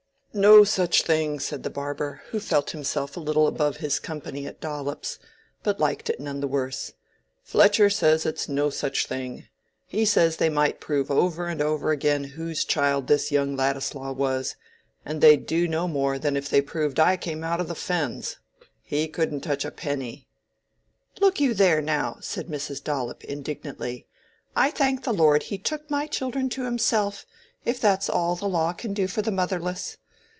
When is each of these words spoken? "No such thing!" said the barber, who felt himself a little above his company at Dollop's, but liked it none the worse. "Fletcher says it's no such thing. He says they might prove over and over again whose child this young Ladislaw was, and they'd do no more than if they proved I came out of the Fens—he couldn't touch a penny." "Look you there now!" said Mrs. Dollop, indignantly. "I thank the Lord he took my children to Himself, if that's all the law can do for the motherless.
"No 0.33 0.63
such 0.63 1.01
thing!" 1.03 1.41
said 1.41 1.63
the 1.63 1.69
barber, 1.69 2.21
who 2.29 2.39
felt 2.39 2.69
himself 2.71 3.17
a 3.17 3.19
little 3.19 3.47
above 3.47 3.75
his 3.77 3.99
company 3.99 4.47
at 4.47 4.61
Dollop's, 4.61 5.19
but 5.61 5.77
liked 5.81 6.09
it 6.09 6.21
none 6.21 6.39
the 6.39 6.47
worse. 6.47 6.93
"Fletcher 7.43 7.89
says 7.89 8.25
it's 8.25 8.47
no 8.47 8.69
such 8.69 9.07
thing. 9.07 9.47
He 9.87 10.05
says 10.05 10.37
they 10.37 10.47
might 10.49 10.79
prove 10.79 11.11
over 11.11 11.47
and 11.47 11.61
over 11.61 11.91
again 11.91 12.23
whose 12.23 12.63
child 12.63 13.07
this 13.07 13.29
young 13.29 13.57
Ladislaw 13.57 14.13
was, 14.13 14.55
and 15.03 15.19
they'd 15.19 15.45
do 15.45 15.67
no 15.67 15.85
more 15.85 16.17
than 16.17 16.37
if 16.37 16.47
they 16.47 16.61
proved 16.61 16.97
I 16.97 17.17
came 17.17 17.43
out 17.43 17.59
of 17.59 17.67
the 17.67 17.75
Fens—he 17.75 19.09
couldn't 19.09 19.41
touch 19.41 19.65
a 19.65 19.69
penny." 19.71 20.29
"Look 21.19 21.41
you 21.41 21.53
there 21.53 21.81
now!" 21.81 22.19
said 22.21 22.47
Mrs. 22.47 22.81
Dollop, 22.81 23.21
indignantly. 23.25 24.07
"I 24.55 24.71
thank 24.71 25.03
the 25.03 25.11
Lord 25.11 25.43
he 25.43 25.57
took 25.57 25.89
my 25.91 26.07
children 26.07 26.47
to 26.51 26.63
Himself, 26.63 27.25
if 27.65 27.81
that's 27.81 28.09
all 28.09 28.37
the 28.37 28.47
law 28.47 28.71
can 28.71 28.93
do 28.93 29.07
for 29.07 29.21
the 29.21 29.29
motherless. 29.29 29.97